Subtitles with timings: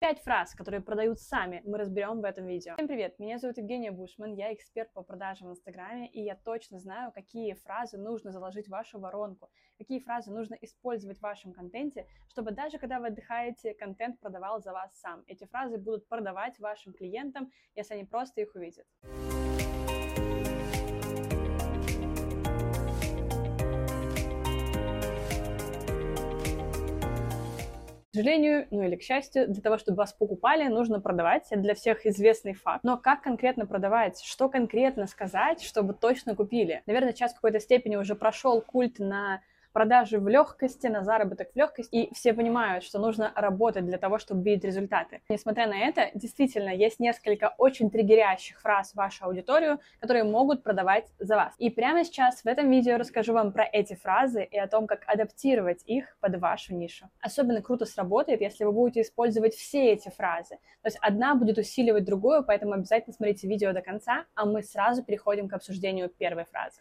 [0.00, 2.74] Пять фраз, которые продают сами, мы разберем в этом видео.
[2.74, 6.78] Всем привет, меня зовут Евгения Бушман, я эксперт по продажам в Инстаграме, и я точно
[6.78, 12.06] знаю, какие фразы нужно заложить в вашу воронку, какие фразы нужно использовать в вашем контенте,
[12.28, 15.24] чтобы даже когда вы отдыхаете, контент продавал за вас сам.
[15.26, 18.86] Эти фразы будут продавать вашим клиентам, если они просто их увидят.
[28.18, 31.46] Сожалению, ну или к счастью, для того, чтобы вас покупали, нужно продавать.
[31.50, 32.82] Это для всех известный факт.
[32.82, 34.20] Но как конкретно продавать?
[34.22, 36.82] Что конкретно сказать, чтобы точно купили?
[36.86, 39.40] Наверное, сейчас в какой-то степени уже прошел культ на
[39.72, 44.18] продажи в легкости, на заработок в легкости, и все понимают, что нужно работать для того,
[44.18, 45.20] чтобы видеть результаты.
[45.28, 51.06] Несмотря на это, действительно, есть несколько очень триггерящих фраз в вашу аудиторию, которые могут продавать
[51.18, 51.54] за вас.
[51.58, 55.02] И прямо сейчас в этом видео расскажу вам про эти фразы и о том, как
[55.06, 57.06] адаптировать их под вашу нишу.
[57.20, 60.56] Особенно круто сработает, если вы будете использовать все эти фразы.
[60.82, 65.02] То есть одна будет усиливать другую, поэтому обязательно смотрите видео до конца, а мы сразу
[65.02, 66.80] переходим к обсуждению первой фразы.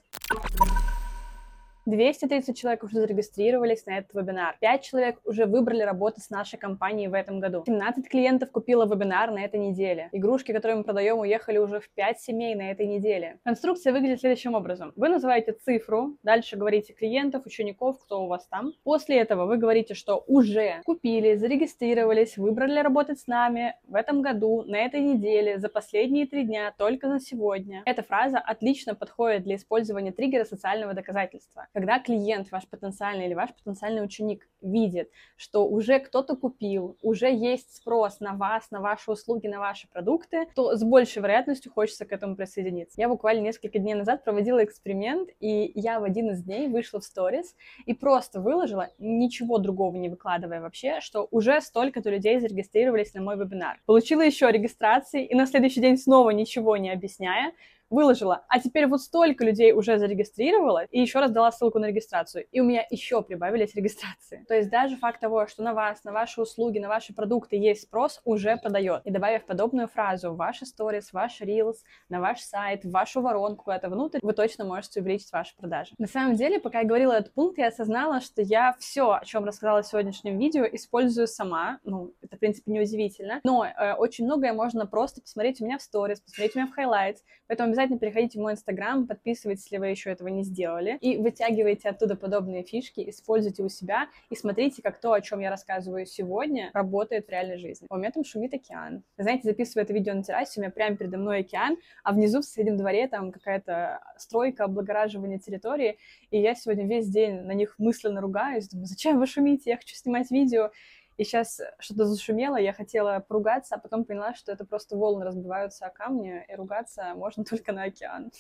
[1.88, 4.58] 230 человек уже зарегистрировались на этот вебинар.
[4.60, 7.64] 5 человек уже выбрали работать с нашей компанией в этом году.
[7.66, 10.10] 17 клиентов купило вебинар на этой неделе.
[10.12, 13.40] Игрушки, которые мы продаем, уехали уже в 5 семей на этой неделе.
[13.46, 14.92] Конструкция выглядит следующим образом.
[14.98, 18.74] Вы называете цифру, дальше говорите клиентов, учеников, кто у вас там.
[18.84, 24.64] После этого вы говорите, что уже купили, зарегистрировались, выбрали работать с нами в этом году,
[24.64, 27.82] на этой неделе, за последние три дня, только на сегодня.
[27.86, 33.54] Эта фраза отлично подходит для использования триггера социального доказательства когда клиент, ваш потенциальный или ваш
[33.54, 39.46] потенциальный ученик видит, что уже кто-то купил, уже есть спрос на вас, на ваши услуги,
[39.46, 43.00] на ваши продукты, то с большей вероятностью хочется к этому присоединиться.
[43.00, 47.04] Я буквально несколько дней назад проводила эксперимент, и я в один из дней вышла в
[47.04, 47.56] сторис
[47.86, 53.38] и просто выложила, ничего другого не выкладывая вообще, что уже столько-то людей зарегистрировались на мой
[53.38, 53.80] вебинар.
[53.86, 57.54] Получила еще регистрации, и на следующий день снова ничего не объясняя,
[57.90, 62.46] выложила, а теперь вот столько людей уже зарегистрировала, и еще раз дала ссылку на регистрацию,
[62.52, 64.46] и у меня еще прибавились регистрации.
[64.48, 67.84] То есть даже факт того, что на вас, на ваши услуги, на ваши продукты есть
[67.84, 69.02] спрос, уже продает.
[69.06, 71.78] И добавив подобную фразу в ваши сторис, ваш Reels,
[72.10, 75.94] на ваш сайт, в вашу воронку куда-то внутрь, вы точно можете увеличить ваши продажи.
[75.98, 79.46] На самом деле, пока я говорила этот пункт, я осознала, что я все, о чем
[79.46, 81.80] рассказала в сегодняшнем видео, использую сама.
[81.84, 83.40] Ну, это, в принципе, неудивительно.
[83.44, 86.78] Но э, очень многое можно просто посмотреть у меня в сторис, посмотреть у меня в
[86.78, 87.18] highlights.
[87.48, 91.90] Поэтому обязательно переходите в мой инстаграм, подписывайтесь, если вы еще этого не сделали, и вытягивайте
[91.90, 96.72] оттуда подобные фишки, используйте у себя и смотрите, как то, о чем я рассказываю сегодня,
[96.74, 97.86] работает в реальной жизни.
[97.90, 99.04] У меня там шумит океан.
[99.18, 102.46] знаете, записываю это видео на террасе, у меня прямо передо мной океан, а внизу в
[102.46, 105.98] соседнем дворе там какая-то стройка, облагораживание территории,
[106.32, 109.96] и я сегодня весь день на них мысленно ругаюсь, думаю, зачем вы шумите, я хочу
[109.96, 110.72] снимать видео,
[111.18, 115.86] и сейчас что-то зашумело, я хотела поругаться, а потом поняла, что это просто волны разбиваются
[115.86, 118.32] о камни, и ругаться можно только на океан.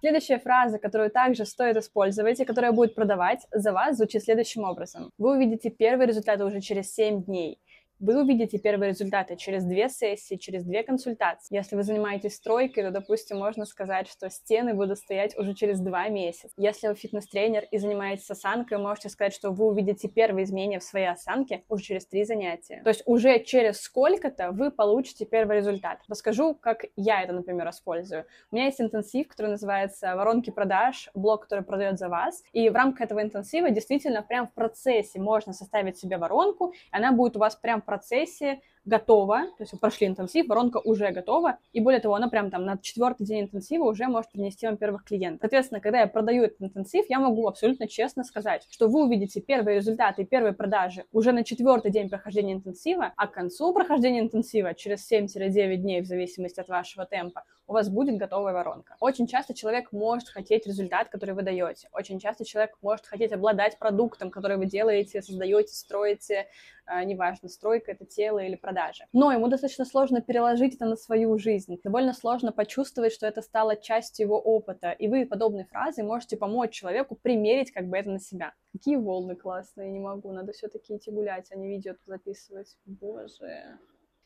[0.00, 5.12] Следующая фраза, которую также стоит использовать и которая будет продавать за вас, звучит следующим образом.
[5.16, 7.60] Вы увидите первые результаты уже через 7 дней
[8.02, 11.54] вы увидите первые результаты через две сессии, через две консультации.
[11.54, 16.08] Если вы занимаетесь стройкой, то, допустим, можно сказать, что стены будут стоять уже через два
[16.08, 16.52] месяца.
[16.56, 21.06] Если вы фитнес-тренер и занимаетесь осанкой, можете сказать, что вы увидите первые изменения в своей
[21.06, 22.80] осанке уже через три занятия.
[22.82, 26.00] То есть уже через сколько-то вы получите первый результат.
[26.08, 28.26] Расскажу, как я это, например, использую.
[28.50, 32.42] У меня есть интенсив, который называется «Воронки продаж», блок, который продает за вас.
[32.52, 37.36] И в рамках этого интенсива действительно прям в процессе можно составить себе воронку, она будет
[37.36, 42.16] у вас прям процессе готова, то есть прошли интенсив, воронка уже готова, и более того,
[42.16, 45.40] она прям там на четвертый день интенсива уже может принести вам первых клиентов.
[45.42, 49.76] Соответственно, когда я продаю этот интенсив, я могу абсолютно честно сказать, что вы увидите первые
[49.76, 55.10] результаты, первые продажи уже на четвертый день прохождения интенсива, а к концу прохождения интенсива, через
[55.10, 58.96] 7-9 дней, в зависимости от вашего темпа, у вас будет готовая воронка.
[58.98, 61.88] Очень часто человек может хотеть результат, который вы даете.
[61.92, 66.48] Очень часто человек может хотеть обладать продуктом, который вы делаете, создаете, строите,
[66.86, 69.04] э, неважно, стройка это тело или продукт продажи.
[69.12, 71.78] Но ему достаточно сложно переложить это на свою жизнь.
[71.84, 74.90] Довольно сложно почувствовать, что это стало частью его опыта.
[74.92, 78.54] И вы подобной фразой можете помочь человеку примерить как бы это на себя.
[78.72, 80.32] Какие волны классные, не могу.
[80.32, 82.76] Надо все-таки идти гулять, а не видео записывать.
[82.86, 83.78] Боже.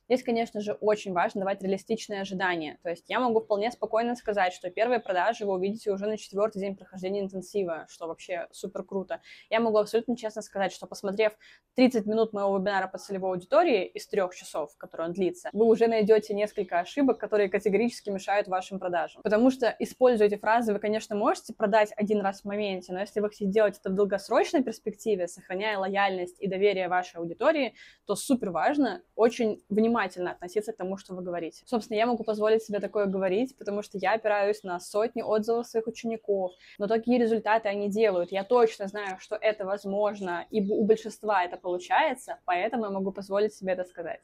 [0.08, 2.79] Здесь, конечно же, очень важно давать реалистичные ожидания.
[2.85, 6.61] То есть я могу вполне спокойно сказать, что первые продажи вы увидите уже на четвертый
[6.61, 9.20] день прохождения интенсива, что вообще супер круто.
[9.50, 11.32] Я могу абсолютно честно сказать, что посмотрев
[11.75, 15.88] 30 минут моего вебинара по целевой аудитории из трех часов, который он длится, вы уже
[15.88, 19.23] найдете несколько ошибок, которые категорически мешают вашим продажам.
[19.23, 23.19] Потому что, используя эти фразы, вы, конечно, можете продать один раз в моменте, но если
[23.19, 27.75] вы хотите делать это в долгосрочной перспективе, сохраняя лояльность и доверие вашей аудитории,
[28.06, 31.62] то супер важно очень внимательно относиться к тому, что вы говорите.
[31.66, 35.87] Собственно, я могу позволить себе такое говорить, потому что я опираюсь на сотни отзывов своих
[35.87, 38.32] учеников, но такие результаты они делают.
[38.32, 43.54] Я точно знаю, что это возможно, и у большинства это получается, поэтому я могу позволить
[43.54, 44.20] себе это сказать.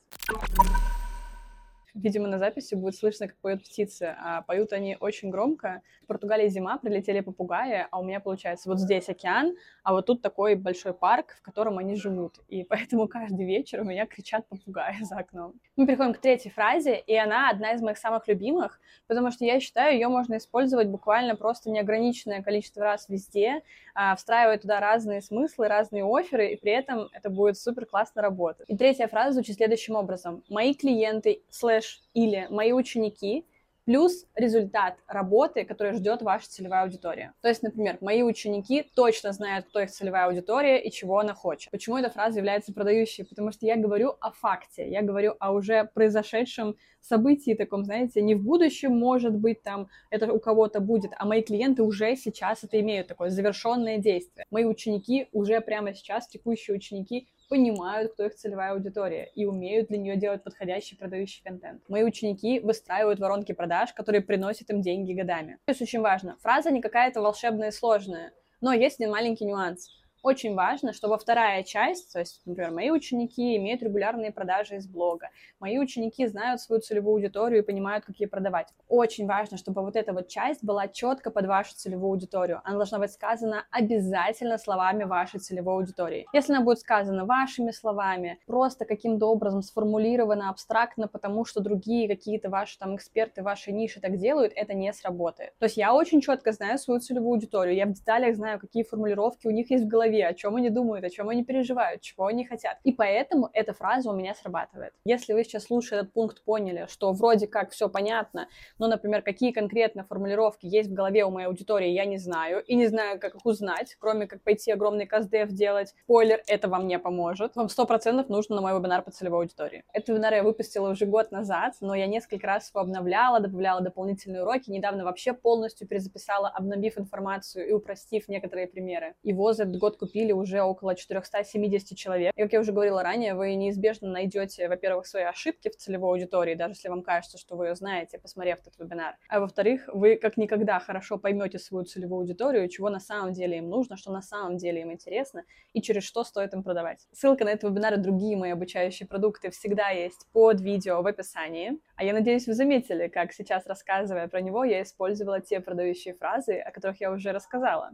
[1.94, 5.82] Видимо, на записи будет слышно, как поют птицы, а поют они очень громко.
[6.02, 10.22] В Португалии зима, прилетели попугаи, а у меня, получается, вот здесь океан, а вот тут
[10.22, 12.36] такой большой парк, в котором они живут.
[12.48, 15.52] И поэтому каждый вечер у меня кричат попугаи за окном.
[15.76, 19.60] Мы переходим к третьей фразе, и она одна из моих самых любимых, потому что я
[19.60, 23.62] считаю, ее можно использовать буквально просто неограниченное количество раз везде,
[23.94, 28.64] а, встраивая туда разные смыслы, разные оферы, и при этом это будет супер классно работать.
[28.68, 30.42] И третья фраза звучит следующим образом.
[30.48, 31.81] Мои клиенты слэш
[32.14, 33.46] или мои ученики
[33.84, 37.34] плюс результат работы, который ждет ваша целевая аудитория.
[37.40, 41.70] То есть, например, мои ученики точно знают, кто их целевая аудитория и чего она хочет.
[41.70, 43.24] Почему эта фраза является продающей?
[43.24, 48.36] Потому что я говорю о факте, я говорю о уже произошедшем событии таком, знаете, не
[48.36, 52.80] в будущем, может быть, там это у кого-то будет, а мои клиенты уже сейчас это
[52.80, 54.46] имеют, такое завершенное действие.
[54.50, 59.98] Мои ученики уже прямо сейчас, текущие ученики, понимают, кто их целевая аудитория и умеют для
[59.98, 61.82] нее делать подходящий продающий контент.
[61.86, 65.58] Мои ученики выстраивают воронки продаж, которые приносят им деньги годами.
[65.66, 66.38] То есть очень важно.
[66.40, 68.32] Фраза не какая-то волшебная и сложная,
[68.62, 69.90] но есть один маленький нюанс–
[70.22, 75.30] очень важно, чтобы вторая часть, то есть, например, мои ученики имеют регулярные продажи из блога,
[75.58, 78.68] мои ученики знают свою целевую аудиторию и понимают, как ей продавать.
[78.88, 82.60] Очень важно, чтобы вот эта вот часть была четко под вашу целевую аудиторию.
[82.64, 86.26] Она должна быть сказана обязательно словами вашей целевой аудитории.
[86.32, 92.48] Если она будет сказана вашими словами, просто каким-то образом сформулирована абстрактно, потому что другие какие-то
[92.48, 95.52] ваши там эксперты вашей ниши так делают, это не сработает.
[95.58, 99.48] То есть я очень четко знаю свою целевую аудиторию, я в деталях знаю, какие формулировки
[99.48, 102.26] у них есть в голове, голове, о чем они думают, о чем они переживают, чего
[102.26, 102.78] они хотят.
[102.84, 104.92] И поэтому эта фраза у меня срабатывает.
[105.04, 108.48] Если вы сейчас, слушая этот пункт, поняли, что вроде как все понятно,
[108.78, 112.74] но, например, какие конкретно формулировки есть в голове у моей аудитории, я не знаю, и
[112.74, 115.94] не знаю, как их узнать, кроме как пойти огромный КСДФ делать.
[116.04, 117.56] Спойлер, это вам не поможет.
[117.56, 119.84] Вам сто процентов нужно на мой вебинар по целевой аудитории.
[119.92, 124.42] Этот вебинар я выпустила уже год назад, но я несколько раз его обновляла, добавляла дополнительные
[124.42, 124.70] уроки.
[124.70, 129.14] Недавно вообще полностью перезаписала, обновив информацию и упростив некоторые примеры.
[129.22, 132.32] Его за этот год купили уже около 470 человек.
[132.34, 136.56] И, как я уже говорила ранее, вы неизбежно найдете, во-первых, свои ошибки в целевой аудитории,
[136.56, 139.14] даже если вам кажется, что вы ее знаете, посмотрев этот вебинар.
[139.28, 143.68] А во-вторых, вы как никогда хорошо поймете свою целевую аудиторию, чего на самом деле им
[143.68, 147.06] нужно, что на самом деле им интересно и через что стоит им продавать.
[147.12, 151.78] Ссылка на этот вебинар и другие мои обучающие продукты всегда есть под видео в описании.
[151.94, 156.58] А я надеюсь, вы заметили, как сейчас, рассказывая про него, я использовала те продающие фразы,
[156.58, 157.92] о которых я уже рассказала.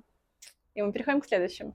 [0.79, 1.75] И мы переходим к следующим.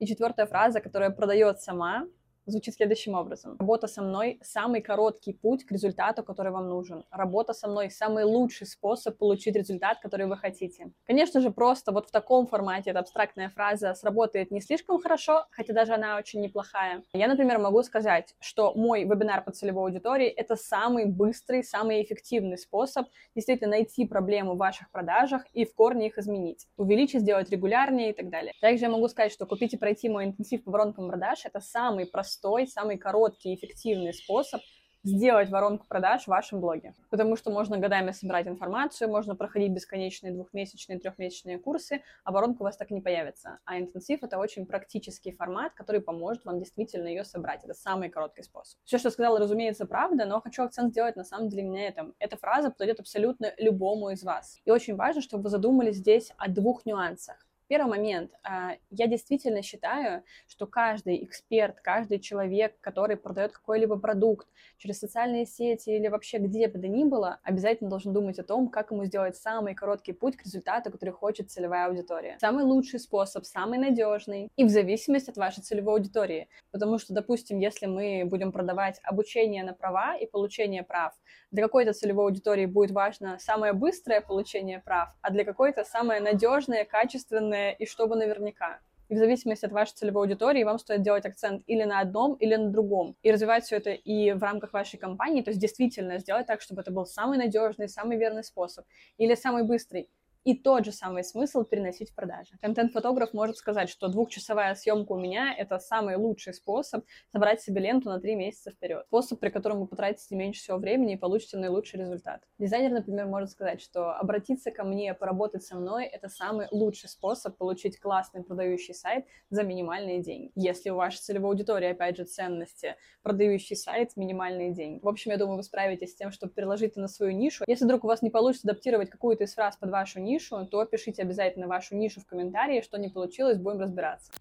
[0.00, 2.08] И четвертая фраза, которая продает сама,
[2.46, 3.56] звучит следующим образом.
[3.58, 7.04] Работа со мной– самый короткий путь к результату, который вам нужен.
[7.10, 10.92] Работа со мной– самый лучший способ получить результат, который вы хотите.
[11.06, 15.72] Конечно же, просто вот в таком формате эта абстрактная фраза сработает не слишком хорошо, хотя
[15.72, 17.02] даже она очень неплохая.
[17.12, 22.58] Я, например, могу сказать, что мой вебинар по целевой аудитории– это самый быстрый, самый эффективный
[22.58, 26.66] способ действительно найти проблему в ваших продажах и в корне их изменить.
[26.76, 28.52] Увеличить, сделать регулярнее и так далее.
[28.60, 32.06] Также я могу сказать, что купить и пройти мой интенсив по воронкам продаж– это самый
[32.06, 34.60] простой простой, самый короткий эффективный способ
[35.04, 36.94] сделать воронку продаж в вашем блоге.
[37.10, 42.64] Потому что можно годами собирать информацию, можно проходить бесконечные двухмесячные, трехмесячные курсы, а воронка у
[42.64, 43.58] вас так и не появится.
[43.66, 47.64] А интенсив— это очень практический формат, который поможет вам действительно ее собрать.
[47.64, 48.80] Это самый короткий способ.
[48.84, 52.14] Все, что сказала, разумеется, правда, но хочу акцент сделать на самом деле не на этом.
[52.18, 54.58] Эта фраза подойдет абсолютно любому из вас.
[54.64, 57.46] И очень важно, чтобы вы задумались здесь о двух нюансах.
[57.66, 58.30] Первый момент.
[58.42, 65.46] А, я действительно считаю, что каждый эксперт, каждый человек, который продает какой-либо продукт через социальные
[65.46, 69.06] сети или вообще где бы то ни было, обязательно должен думать о том, как ему
[69.06, 72.36] сделать самый короткий путь к результату, который хочет целевая аудитория.
[72.38, 76.48] Самый лучший способ, самый надежный и в зависимости от вашей целевой аудитории.
[76.70, 81.14] Потому что, допустим, если мы будем продавать обучение на права и получение прав,
[81.50, 86.84] для какой-то целевой аудитории будет важно самое быстрое получение прав, а для какой-то самое надежное,
[86.84, 88.80] качественное и чтобы наверняка.
[89.08, 92.56] И в зависимости от вашей целевой аудитории вам стоит делать акцент или на одном, или
[92.56, 93.16] на другом.
[93.22, 96.80] И развивать все это и в рамках вашей компании, то есть действительно сделать так, чтобы
[96.80, 98.86] это был самый надежный, самый верный способ,
[99.18, 100.08] или самый быстрый,
[100.44, 102.52] и тот же самый смысл переносить в продажи.
[102.60, 108.10] Контент-фотограф может сказать, что двухчасовая съемка у меня— это самый лучший способ собрать себе ленту
[108.10, 109.04] на три месяца вперед.
[109.06, 112.42] Способ, при котором вы потратите меньше всего времени и получите наилучший результат.
[112.58, 117.56] Дизайнер, например, может сказать, что обратиться ко мне, поработать со мной— это самый лучший способ
[117.56, 120.52] получить классный продающий сайт за минимальные деньги.
[120.54, 125.00] Если у вашей целевой аудитории, опять же, ценности, продающий сайт, минимальные деньги.
[125.02, 127.64] В общем, я думаю, вы справитесь с тем, чтобы переложить это на свою нишу.
[127.66, 130.84] Если вдруг у вас не получится адаптировать какую-то из фраз под вашу нишу, нишу, то
[130.84, 134.32] пишите обязательно вашу нишу в комментарии, что не получилось, будем разбираться.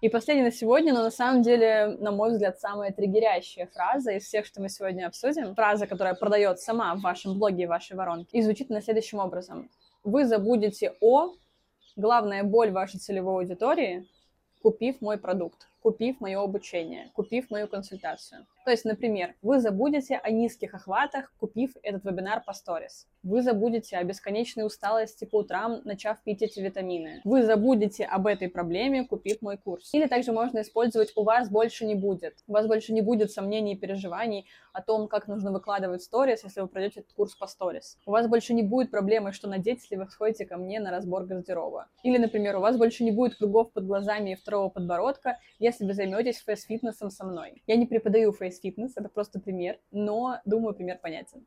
[0.00, 4.24] И последний на сегодня, но на самом деле, на мой взгляд, самая триггерящая фраза из
[4.24, 8.38] всех, что мы сегодня обсудим, фраза, которая продает сама в вашем блоге и вашей воронке,
[8.38, 9.68] и звучит на следующим образом.
[10.02, 11.34] Вы забудете о
[11.96, 14.06] главная боль вашей целевой аудитории,
[14.62, 18.46] купив мой продукт, купив мое обучение, купив мою консультацию.
[18.64, 23.06] То есть, например, вы забудете о низких охватах, купив этот вебинар по сторис.
[23.22, 27.20] Вы забудете о бесконечной усталости по утрам, начав пить эти витамины.
[27.24, 29.92] Вы забудете об этой проблеме, купив мой курс.
[29.92, 32.38] Или также можно использовать «у вас больше не будет».
[32.46, 36.60] У вас больше не будет сомнений и переживаний о том, как нужно выкладывать сторис, если
[36.60, 37.98] вы пройдете этот курс по сторис.
[38.06, 41.24] У вас больше не будет проблемы, что надеть, если вы сходите ко мне на разбор
[41.24, 41.88] гардероба.
[42.02, 45.94] Или, например, у вас больше не будет кругов под глазами и второго подбородка, если вы
[45.94, 47.62] займетесь фейс-фитнесом со мной.
[47.66, 51.46] Я не преподаю фейс фитнес, это просто пример, но, думаю, пример понятен.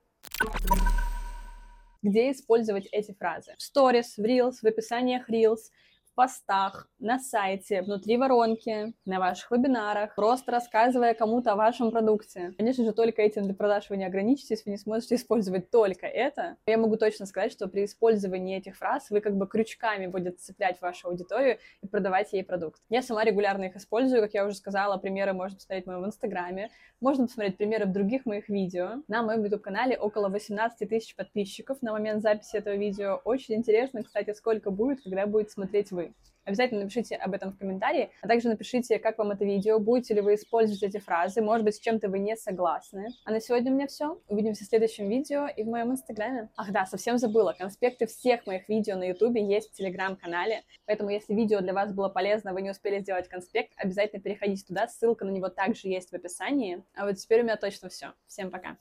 [2.02, 3.54] Где использовать эти фразы?
[3.58, 5.72] В сторис, в Reels, в описаниях Reels,
[6.16, 12.54] постах, на сайте, внутри воронки, на ваших вебинарах, просто рассказывая кому-то о вашем продукте.
[12.58, 16.58] Конечно же, только этим для продаж вы не ограничитесь, вы не сможете использовать только это.
[16.66, 20.80] Я могу точно сказать, что при использовании этих фраз вы как бы крючками будете цеплять
[20.82, 22.82] вашу аудиторию и продавать ей продукт.
[22.90, 26.70] Я сама регулярно их использую, как я уже сказала, примеры можно посмотреть в моем инстаграме,
[27.02, 29.04] можно посмотреть примеры в других моих видео.
[29.08, 33.20] На моем YouTube-канале около 18 тысяч подписчиков на момент записи этого видео.
[33.24, 36.14] Очень интересно, кстати, сколько будет, когда будете смотреть вы.
[36.46, 40.22] Обязательно напишите об этом в комментарии, а также напишите, как вам это видео, будете ли
[40.22, 43.08] вы использовать эти фразы, может быть, с чем-то вы не согласны.
[43.24, 44.20] А на сегодня у меня все.
[44.28, 46.50] Увидимся в следующем видео и в моем инстаграме.
[46.58, 51.34] Ах да, совсем забыла, конспекты всех моих видео на ютубе есть в телеграм-канале, поэтому если
[51.34, 55.30] видео для вас было полезно, вы не успели сделать конспект, обязательно переходите туда, ссылка на
[55.30, 56.84] него также есть в описании.
[56.94, 58.14] А вот теперь у меня точно все.
[58.28, 58.78] Всем пока!